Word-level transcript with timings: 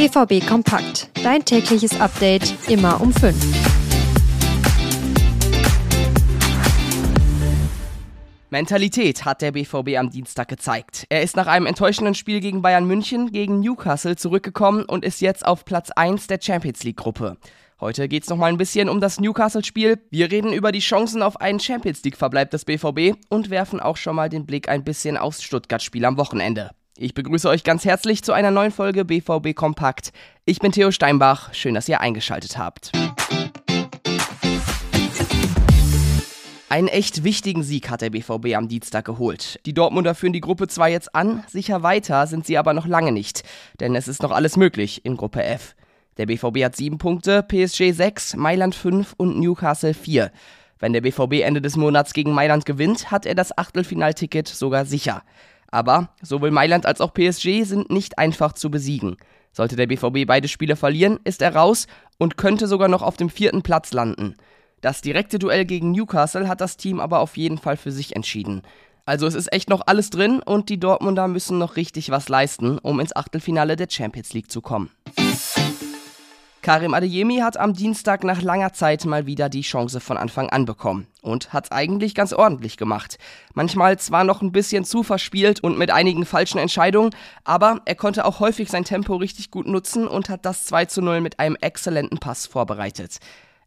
BVB 0.00 0.46
Kompakt. 0.46 1.10
Dein 1.22 1.44
tägliches 1.44 2.00
Update 2.00 2.54
immer 2.70 3.02
um 3.02 3.12
5. 3.12 3.36
Mentalität 8.48 9.26
hat 9.26 9.42
der 9.42 9.52
BVB 9.52 9.98
am 9.98 10.08
Dienstag 10.08 10.48
gezeigt. 10.48 11.04
Er 11.10 11.20
ist 11.20 11.36
nach 11.36 11.48
einem 11.48 11.66
enttäuschenden 11.66 12.14
Spiel 12.14 12.40
gegen 12.40 12.62
Bayern 12.62 12.86
München 12.86 13.30
gegen 13.30 13.60
Newcastle 13.60 14.16
zurückgekommen 14.16 14.86
und 14.86 15.04
ist 15.04 15.20
jetzt 15.20 15.44
auf 15.44 15.66
Platz 15.66 15.90
1 15.90 16.28
der 16.28 16.38
Champions 16.40 16.82
League 16.82 16.96
Gruppe. 16.96 17.36
Heute 17.78 18.08
geht 18.08 18.22
es 18.22 18.30
nochmal 18.30 18.48
ein 18.48 18.56
bisschen 18.56 18.88
um 18.88 19.02
das 19.02 19.20
Newcastle-Spiel. 19.20 19.98
Wir 20.10 20.30
reden 20.30 20.54
über 20.54 20.72
die 20.72 20.78
Chancen 20.78 21.22
auf 21.22 21.38
einen 21.42 21.60
Champions 21.60 22.02
League-Verbleib 22.04 22.50
des 22.50 22.64
BVB 22.64 23.18
und 23.28 23.50
werfen 23.50 23.80
auch 23.80 23.98
schon 23.98 24.16
mal 24.16 24.30
den 24.30 24.46
Blick 24.46 24.70
ein 24.70 24.82
bisschen 24.82 25.18
aufs 25.18 25.42
Stuttgart-Spiel 25.42 26.06
am 26.06 26.16
Wochenende. 26.16 26.70
Ich 27.02 27.14
begrüße 27.14 27.48
euch 27.48 27.64
ganz 27.64 27.86
herzlich 27.86 28.22
zu 28.22 28.34
einer 28.34 28.50
neuen 28.50 28.72
Folge 28.72 29.06
BVB 29.06 29.54
Kompakt. 29.54 30.12
Ich 30.44 30.58
bin 30.58 30.70
Theo 30.70 30.90
Steinbach, 30.90 31.54
schön, 31.54 31.72
dass 31.72 31.88
ihr 31.88 32.02
eingeschaltet 32.02 32.58
habt. 32.58 32.92
Einen 36.68 36.88
echt 36.88 37.24
wichtigen 37.24 37.62
Sieg 37.62 37.88
hat 37.88 38.02
der 38.02 38.10
BVB 38.10 38.54
am 38.54 38.68
Dienstag 38.68 39.06
geholt. 39.06 39.60
Die 39.64 39.72
Dortmunder 39.72 40.14
führen 40.14 40.34
die 40.34 40.42
Gruppe 40.42 40.68
zwar 40.68 40.90
jetzt 40.90 41.14
an, 41.14 41.42
sicher 41.48 41.82
weiter 41.82 42.26
sind 42.26 42.44
sie 42.44 42.58
aber 42.58 42.74
noch 42.74 42.86
lange 42.86 43.12
nicht, 43.12 43.44
denn 43.80 43.96
es 43.96 44.06
ist 44.06 44.22
noch 44.22 44.30
alles 44.30 44.58
möglich 44.58 45.02
in 45.06 45.16
Gruppe 45.16 45.42
F. 45.42 45.74
Der 46.18 46.26
BVB 46.26 46.64
hat 46.64 46.76
sieben 46.76 46.98
Punkte, 46.98 47.42
PSG 47.42 47.92
6, 47.92 48.36
Mailand 48.36 48.74
5 48.74 49.14
und 49.16 49.40
Newcastle 49.40 49.94
4. 49.94 50.30
Wenn 50.78 50.92
der 50.92 51.00
BVB 51.00 51.40
Ende 51.40 51.62
des 51.62 51.76
Monats 51.76 52.12
gegen 52.12 52.32
Mailand 52.32 52.66
gewinnt, 52.66 53.10
hat 53.10 53.24
er 53.24 53.34
das 53.34 53.56
Achtelfinalticket 53.56 54.48
sogar 54.48 54.84
sicher. 54.84 55.22
Aber 55.70 56.10
sowohl 56.22 56.50
Mailand 56.50 56.86
als 56.86 57.00
auch 57.00 57.14
PSG 57.14 57.62
sind 57.62 57.90
nicht 57.90 58.18
einfach 58.18 58.52
zu 58.52 58.70
besiegen. 58.70 59.16
Sollte 59.52 59.76
der 59.76 59.86
BVB 59.86 60.26
beide 60.26 60.48
Spiele 60.48 60.76
verlieren, 60.76 61.18
ist 61.24 61.42
er 61.42 61.54
raus 61.54 61.86
und 62.18 62.36
könnte 62.36 62.66
sogar 62.66 62.88
noch 62.88 63.02
auf 63.02 63.16
dem 63.16 63.30
vierten 63.30 63.62
Platz 63.62 63.92
landen. 63.92 64.36
Das 64.80 65.02
direkte 65.02 65.38
Duell 65.38 65.64
gegen 65.64 65.92
Newcastle 65.92 66.48
hat 66.48 66.60
das 66.60 66.76
Team 66.76 67.00
aber 67.00 67.20
auf 67.20 67.36
jeden 67.36 67.58
Fall 67.58 67.76
für 67.76 67.92
sich 67.92 68.16
entschieden. 68.16 68.62
Also 69.04 69.26
es 69.26 69.34
ist 69.34 69.52
echt 69.52 69.68
noch 69.68 69.82
alles 69.86 70.10
drin 70.10 70.40
und 70.40 70.68
die 70.68 70.78
Dortmunder 70.78 71.26
müssen 71.26 71.58
noch 71.58 71.76
richtig 71.76 72.10
was 72.10 72.28
leisten, 72.28 72.78
um 72.78 73.00
ins 73.00 73.14
Achtelfinale 73.14 73.76
der 73.76 73.88
Champions 73.90 74.32
League 74.32 74.50
zu 74.50 74.60
kommen. 74.60 74.90
Karim 76.62 76.92
Adeyemi 76.92 77.38
hat 77.38 77.56
am 77.56 77.72
Dienstag 77.72 78.22
nach 78.22 78.42
langer 78.42 78.74
Zeit 78.74 79.06
mal 79.06 79.24
wieder 79.24 79.48
die 79.48 79.62
Chance 79.62 79.98
von 79.98 80.18
Anfang 80.18 80.50
an 80.50 80.66
bekommen 80.66 81.06
und 81.22 81.54
hat's 81.54 81.72
eigentlich 81.72 82.14
ganz 82.14 82.34
ordentlich 82.34 82.76
gemacht. 82.76 83.16
Manchmal 83.54 83.98
zwar 83.98 84.24
noch 84.24 84.42
ein 84.42 84.52
bisschen 84.52 84.84
zu 84.84 85.02
verspielt 85.02 85.60
und 85.60 85.78
mit 85.78 85.90
einigen 85.90 86.26
falschen 86.26 86.58
Entscheidungen, 86.58 87.14
aber 87.44 87.80
er 87.86 87.94
konnte 87.94 88.26
auch 88.26 88.40
häufig 88.40 88.68
sein 88.68 88.84
Tempo 88.84 89.16
richtig 89.16 89.50
gut 89.50 89.66
nutzen 89.66 90.06
und 90.06 90.28
hat 90.28 90.44
das 90.44 90.66
2 90.66 90.84
zu 90.84 91.00
0 91.00 91.22
mit 91.22 91.38
einem 91.38 91.56
exzellenten 91.58 92.18
Pass 92.18 92.46
vorbereitet. 92.46 93.20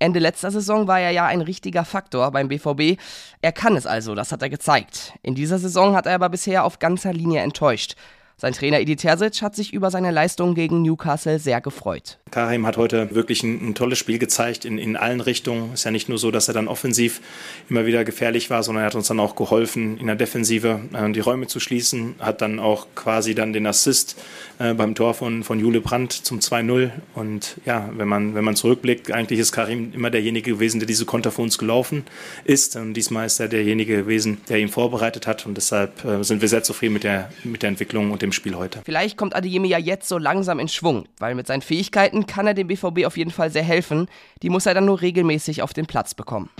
Ende 0.00 0.18
letzter 0.18 0.50
Saison 0.50 0.88
war 0.88 0.98
er 0.98 1.12
ja 1.12 1.26
ein 1.26 1.42
richtiger 1.42 1.84
Faktor 1.84 2.32
beim 2.32 2.48
BVB. 2.48 3.00
Er 3.40 3.52
kann 3.52 3.76
es 3.76 3.86
also, 3.86 4.16
das 4.16 4.32
hat 4.32 4.42
er 4.42 4.48
gezeigt. 4.48 5.12
In 5.22 5.36
dieser 5.36 5.58
Saison 5.58 5.94
hat 5.94 6.06
er 6.06 6.16
aber 6.16 6.30
bisher 6.30 6.64
auf 6.64 6.80
ganzer 6.80 7.12
Linie 7.12 7.42
enttäuscht. 7.42 7.94
Sein 8.40 8.54
Trainer 8.54 8.80
Edi 8.80 8.96
Terzic 8.96 9.42
hat 9.42 9.54
sich 9.54 9.74
über 9.74 9.90
seine 9.90 10.10
Leistung 10.10 10.54
gegen 10.54 10.80
Newcastle 10.80 11.38
sehr 11.38 11.60
gefreut. 11.60 12.18
Karim 12.30 12.66
hat 12.66 12.76
heute 12.76 13.14
wirklich 13.14 13.42
ein, 13.42 13.70
ein, 13.70 13.74
tolles 13.74 13.98
Spiel 13.98 14.18
gezeigt 14.18 14.64
in, 14.64 14.78
in 14.78 14.96
allen 14.96 15.20
Richtungen. 15.20 15.74
Ist 15.74 15.84
ja 15.84 15.90
nicht 15.90 16.08
nur 16.08 16.18
so, 16.18 16.30
dass 16.30 16.48
er 16.48 16.54
dann 16.54 16.68
offensiv 16.68 17.20
immer 17.68 17.86
wieder 17.86 18.04
gefährlich 18.04 18.50
war, 18.50 18.62
sondern 18.62 18.84
er 18.84 18.86
hat 18.86 18.94
uns 18.94 19.08
dann 19.08 19.20
auch 19.20 19.34
geholfen, 19.36 19.98
in 19.98 20.06
der 20.06 20.16
Defensive 20.16 20.80
äh, 20.92 21.12
die 21.12 21.20
Räume 21.20 21.46
zu 21.46 21.60
schließen. 21.60 22.14
Hat 22.18 22.40
dann 22.40 22.58
auch 22.58 22.86
quasi 22.94 23.34
dann 23.34 23.52
den 23.52 23.66
Assist 23.66 24.16
äh, 24.58 24.74
beim 24.74 24.94
Tor 24.94 25.14
von, 25.14 25.42
von 25.42 25.58
Jule 25.58 25.80
Brandt 25.80 26.12
zum 26.12 26.38
2-0. 26.38 26.90
Und 27.14 27.56
ja, 27.64 27.90
wenn 27.96 28.08
man, 28.08 28.34
wenn 28.34 28.44
man 28.44 28.56
zurückblickt, 28.56 29.10
eigentlich 29.10 29.40
ist 29.40 29.52
Karim 29.52 29.92
immer 29.92 30.10
derjenige 30.10 30.52
gewesen, 30.52 30.80
der 30.80 30.86
diese 30.86 31.04
Konter 31.04 31.32
für 31.32 31.42
uns 31.42 31.58
gelaufen 31.58 32.04
ist. 32.44 32.76
Und 32.76 32.94
diesmal 32.94 33.26
ist 33.26 33.40
er 33.40 33.48
derjenige 33.48 33.96
gewesen, 33.96 34.40
der 34.48 34.58
ihn 34.58 34.68
vorbereitet 34.68 35.26
hat. 35.26 35.46
Und 35.46 35.56
deshalb 35.56 36.04
äh, 36.04 36.22
sind 36.22 36.40
wir 36.40 36.48
sehr 36.48 36.62
zufrieden 36.62 36.94
mit 36.94 37.04
der, 37.04 37.30
mit 37.44 37.62
der 37.62 37.70
Entwicklung 37.70 38.10
und 38.12 38.22
dem 38.22 38.32
Spiel 38.32 38.54
heute. 38.54 38.80
Vielleicht 38.84 39.16
kommt 39.16 39.34
Adeyemi 39.34 39.68
ja 39.68 39.78
jetzt 39.78 40.08
so 40.08 40.18
langsam 40.18 40.58
in 40.58 40.68
Schwung, 40.68 41.06
weil 41.18 41.34
mit 41.34 41.46
seinen 41.46 41.62
Fähigkeiten 41.62 42.19
kann 42.26 42.46
er 42.46 42.54
dem 42.54 42.68
BVB 42.68 43.04
auf 43.06 43.16
jeden 43.16 43.30
Fall 43.30 43.50
sehr 43.50 43.62
helfen. 43.62 44.08
Die 44.42 44.50
muss 44.50 44.66
er 44.66 44.74
dann 44.74 44.86
nur 44.86 45.00
regelmäßig 45.00 45.62
auf 45.62 45.72
den 45.72 45.86
Platz 45.86 46.14
bekommen. 46.14 46.50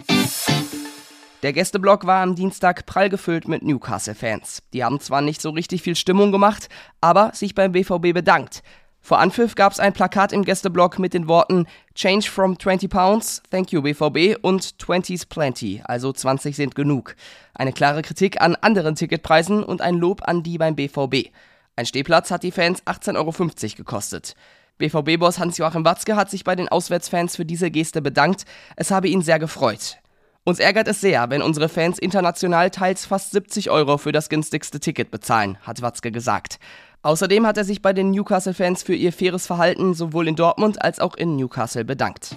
Der 1.42 1.54
Gästeblock 1.54 2.06
war 2.06 2.22
am 2.22 2.34
Dienstag 2.34 2.84
prall 2.84 3.08
gefüllt 3.08 3.48
mit 3.48 3.62
Newcastle-Fans. 3.62 4.62
Die 4.74 4.84
haben 4.84 5.00
zwar 5.00 5.22
nicht 5.22 5.40
so 5.40 5.50
richtig 5.50 5.80
viel 5.80 5.96
Stimmung 5.96 6.32
gemacht, 6.32 6.68
aber 7.00 7.32
sich 7.34 7.54
beim 7.54 7.72
BVB 7.72 8.12
bedankt. 8.12 8.62
Vor 9.00 9.18
Anpfiff 9.18 9.54
gab 9.54 9.72
es 9.72 9.80
ein 9.80 9.94
Plakat 9.94 10.32
im 10.32 10.44
Gästeblock 10.44 10.98
mit 10.98 11.14
den 11.14 11.26
Worten 11.28 11.66
Change 11.94 12.30
from 12.30 12.58
20 12.58 12.90
pounds, 12.90 13.42
thank 13.50 13.72
you 13.72 13.80
BVB 13.80 14.36
und 14.42 14.62
20's 14.62 15.24
plenty, 15.24 15.80
also 15.84 16.12
20 16.12 16.54
sind 16.54 16.74
genug. 16.74 17.16
Eine 17.54 17.72
klare 17.72 18.02
Kritik 18.02 18.40
an 18.42 18.56
anderen 18.56 18.94
Ticketpreisen 18.94 19.64
und 19.64 19.80
ein 19.80 19.96
Lob 19.96 20.20
an 20.28 20.42
die 20.42 20.58
beim 20.58 20.76
BVB. 20.76 21.30
Ein 21.76 21.86
Stehplatz 21.86 22.30
hat 22.30 22.42
die 22.42 22.52
Fans 22.52 22.82
18,50 22.84 23.16
Euro 23.16 23.32
gekostet. 23.76 24.34
BVB-Boss 24.80 25.38
Hans-Joachim 25.38 25.84
Watzke 25.84 26.16
hat 26.16 26.28
sich 26.28 26.42
bei 26.42 26.56
den 26.56 26.68
Auswärtsfans 26.68 27.36
für 27.36 27.44
diese 27.44 27.70
Geste 27.70 28.02
bedankt. 28.02 28.44
Es 28.74 28.90
habe 28.90 29.06
ihn 29.06 29.22
sehr 29.22 29.38
gefreut. 29.38 29.98
Uns 30.42 30.58
ärgert 30.58 30.88
es 30.88 31.00
sehr, 31.00 31.30
wenn 31.30 31.42
unsere 31.42 31.68
Fans 31.68 31.98
international 31.98 32.70
teils 32.70 33.06
fast 33.06 33.30
70 33.30 33.70
Euro 33.70 33.98
für 33.98 34.10
das 34.10 34.28
günstigste 34.28 34.80
Ticket 34.80 35.10
bezahlen, 35.10 35.58
hat 35.62 35.82
Watzke 35.82 36.10
gesagt. 36.10 36.58
Außerdem 37.02 37.46
hat 37.46 37.56
er 37.56 37.64
sich 37.64 37.82
bei 37.82 37.92
den 37.92 38.10
Newcastle-Fans 38.10 38.82
für 38.82 38.94
ihr 38.94 39.12
faires 39.12 39.46
Verhalten 39.46 39.94
sowohl 39.94 40.26
in 40.26 40.36
Dortmund 40.36 40.82
als 40.82 40.98
auch 40.98 41.14
in 41.14 41.36
Newcastle 41.36 41.84
bedankt. 41.84 42.36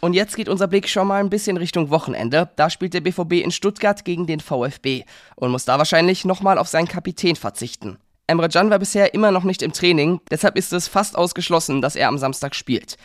Und 0.00 0.12
jetzt 0.12 0.36
geht 0.36 0.48
unser 0.48 0.66
Blick 0.66 0.88
schon 0.88 1.08
mal 1.08 1.20
ein 1.20 1.30
bisschen 1.30 1.56
Richtung 1.56 1.90
Wochenende. 1.90 2.50
Da 2.56 2.70
spielt 2.70 2.94
der 2.94 3.00
BVB 3.00 3.44
in 3.44 3.50
Stuttgart 3.50 4.04
gegen 4.04 4.26
den 4.26 4.40
VfB 4.40 5.04
und 5.34 5.50
muss 5.50 5.64
da 5.64 5.78
wahrscheinlich 5.78 6.24
nochmal 6.24 6.58
auf 6.58 6.68
seinen 6.68 6.88
Kapitän 6.88 7.36
verzichten. 7.36 7.98
Emre 8.28 8.48
Can 8.48 8.70
war 8.70 8.80
bisher 8.80 9.14
immer 9.14 9.30
noch 9.30 9.44
nicht 9.44 9.62
im 9.62 9.72
Training, 9.72 10.20
deshalb 10.30 10.56
ist 10.56 10.72
es 10.72 10.88
fast 10.88 11.16
ausgeschlossen, 11.16 11.80
dass 11.80 11.94
er 11.94 12.08
am 12.08 12.18
Samstag 12.18 12.56
spielt. 12.56 12.96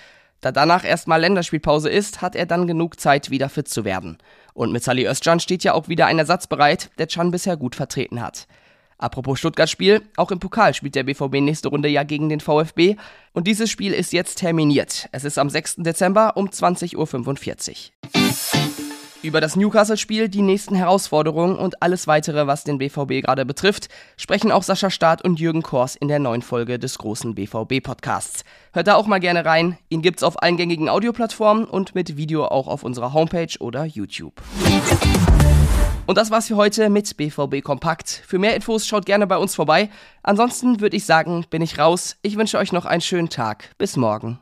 Da 0.42 0.52
danach 0.52 0.84
erstmal 0.84 1.22
Länderspielpause 1.22 1.90
ist, 1.90 2.24
hat 2.24 2.36
er 2.36 2.48
dann 2.48 2.66
genug 2.66 3.00
Zeit, 3.00 3.30
wieder 3.30 3.48
fit 3.48 3.68
zu 3.68 3.86
werden. 3.86 4.18
Und 4.56 4.72
mit 4.72 4.84
Sali 4.84 5.06
Özcan 5.06 5.40
steht 5.40 5.64
ja 5.64 5.74
auch 5.74 5.88
wieder 5.88 6.08
ein 6.08 6.18
Ersatz 6.18 6.48
bereit, 6.48 6.90
der 6.98 7.06
Can 7.06 7.30
bisher 7.30 7.56
gut 7.56 7.76
vertreten 7.76 8.20
hat. 8.20 8.48
Apropos 8.98 9.38
Stuttgart-Spiel, 9.40 10.02
auch 10.18 10.32
im 10.32 10.40
Pokal 10.40 10.74
spielt 10.74 10.96
der 10.96 11.04
BVB 11.04 11.36
nächste 11.36 11.70
Runde 11.70 11.90
ja 11.90 12.04
gegen 12.04 12.30
den 12.30 12.40
VfB. 12.40 12.96
Und 13.34 13.48
dieses 13.48 13.70
Spiel 13.70 13.94
ist 13.94 14.14
jetzt 14.14 14.40
terminiert. 14.40 15.08
Es 15.12 15.24
ist 15.24 15.38
am 15.38 15.50
6. 15.50 15.78
Dezember 15.78 16.38
um 16.38 16.50
20.45 16.50 16.96
Uhr. 16.98 18.21
Über 19.24 19.40
das 19.40 19.56
Newcastle-Spiel, 19.56 20.30
die 20.30 20.42
nächsten 20.42 20.74
Herausforderungen 20.74 21.56
und 21.56 21.84
alles 21.84 22.08
weitere, 22.08 22.48
was 22.48 22.64
den 22.64 22.80
BVB 22.80 23.24
gerade 23.24 23.46
betrifft, 23.46 23.88
sprechen 24.18 24.52
auch 24.52 24.64
Sascha 24.64 24.90
Staat 24.90 25.24
und 25.24 25.40
Jürgen 25.40 25.62
Kors 25.62 25.96
in 25.96 26.08
der 26.08 26.18
neuen 26.18 26.42
Folge 26.42 26.80
des 26.80 26.98
großen 26.98 27.36
BVB-Podcasts. 27.36 28.44
Hört 28.74 28.88
da 28.88 28.96
auch 28.96 29.06
mal 29.06 29.20
gerne 29.20 29.46
rein. 29.46 29.78
Ihn 29.90 30.02
gibt's 30.02 30.24
auf 30.24 30.42
allen 30.42 30.58
gängigen 30.58 30.90
Audioplattformen 30.90 31.66
und 31.66 31.94
mit 31.94 32.18
Video 32.18 32.46
auch 32.46 32.68
auf 32.68 32.82
unserer 32.82 33.14
Homepage 33.14 33.60
oder 33.60 33.86
YouTube. 33.86 34.42
Und 36.08 36.18
das 36.18 36.32
war's 36.32 36.48
für 36.48 36.56
heute 36.56 36.90
mit 36.90 37.16
BVB 37.16 37.62
Kompakt. 37.64 38.24
Für 38.26 38.40
mehr 38.40 38.56
Infos 38.56 38.88
schaut 38.88 39.06
gerne 39.06 39.28
bei 39.28 39.38
uns 39.38 39.54
vorbei. 39.54 39.92
Ansonsten 40.24 40.82
würde 40.82 40.98
ich 40.98 41.06
sagen, 41.06 41.46
bin 41.52 41.62
ich 41.62 41.78
raus. 41.78 42.18
Ich 42.24 42.38
wünsche 42.38 42.58
euch 42.58 42.72
noch 42.72 42.86
einen 42.86 43.02
schönen 43.02 43.30
Tag. 43.30 43.70
Bis 43.78 43.98
morgen. 43.98 44.40